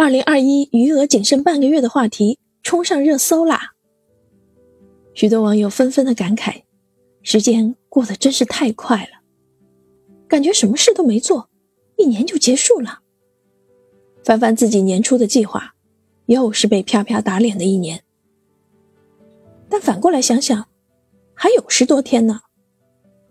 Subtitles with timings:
[0.00, 3.72] 二零二一余额仅剩半个月的话题冲上热搜啦！
[5.12, 6.62] 许多网友纷纷的感慨：
[7.22, 9.20] 时间过得真是太快了，
[10.26, 11.50] 感觉什么事都没做，
[11.98, 13.00] 一年就结束了。
[14.24, 15.74] 翻翻自己年初的计划，
[16.24, 18.02] 又是被啪啪打脸的一年。
[19.68, 20.66] 但反过来想想，
[21.34, 22.40] 还有十多天呢，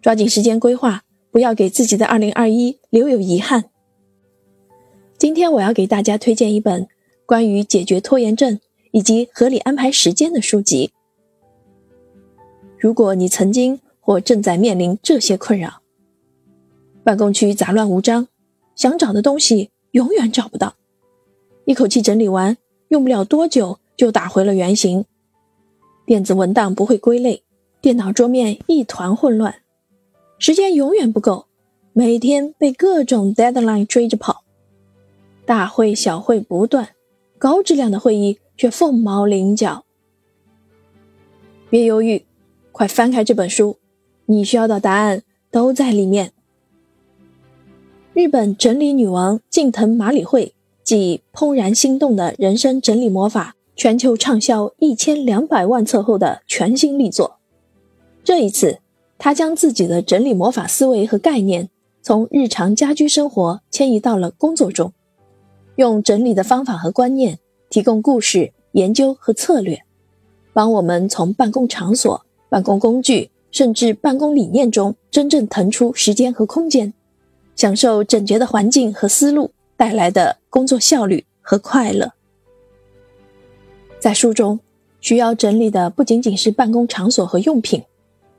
[0.00, 1.02] 抓紧时间规划，
[1.32, 3.64] 不要给自己的二零二一留有遗憾。
[5.22, 6.88] 今天我要给大家推荐一本
[7.26, 8.58] 关于解决拖延症
[8.90, 10.90] 以及合理安排时间的书籍。
[12.76, 15.80] 如果你曾经或正在面临这些困扰：
[17.04, 18.26] 办公区杂乱无章，
[18.74, 20.74] 想找的东西永远找不到，
[21.66, 22.56] 一口气整理完
[22.88, 25.04] 用不了多久就打回了原形；
[26.04, 27.44] 电子文档不会归类，
[27.80, 29.54] 电脑桌面一团混乱，
[30.40, 31.46] 时间永远不够，
[31.92, 34.42] 每天被各种 deadline 追着跑。
[35.44, 36.90] 大会小会不断，
[37.38, 39.84] 高质量的会议却凤毛麟角。
[41.68, 42.24] 别犹豫，
[42.70, 43.78] 快翻开这本书，
[44.26, 46.32] 你需要的答案都在里面。
[48.14, 57.38] 日本整理女王近藤麻里惠继《怦然心动的人生整理魔法》全球畅销一千两百万册后的全新力作。
[58.22, 58.80] 这一次，
[59.18, 61.70] 她将自己的整理魔法思维和概念
[62.02, 64.92] 从日常家居生活迁移到了工作中。
[65.76, 67.38] 用整理的方法和观念，
[67.70, 69.82] 提供故事、研究和策略，
[70.52, 76.92] 帮我们从办公场所、办公工具，甚至办公理念中真正腾出时间和空间，
[77.56, 82.12] 享受整洁的环境和思路带来的工作效率和快乐。
[83.98, 84.60] 在书中，
[85.00, 87.82] 需要整理的不仅仅是办公场所和用品，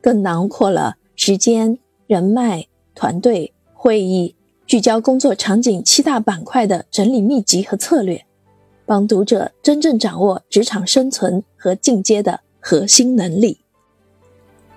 [0.00, 4.34] 更囊括了时间、人脉、团队、会议。
[4.72, 8.24] 聚焦工作场景七大板块的整理秘籍和策略，
[8.86, 13.58] 帮读者真正掌握职场生存和进阶的核心能力。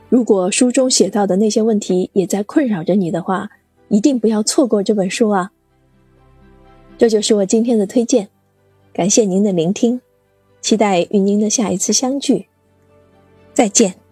[0.10, 3.50] 如果书中写到的那些问题也在困扰着你的话，
[3.88, 5.54] 一定不要错过这本书啊！
[6.98, 8.28] 这就是我今天的推荐，
[8.92, 10.02] 感谢您的聆听，
[10.60, 12.50] 期待与您的下一次相聚，
[13.54, 14.05] 再见。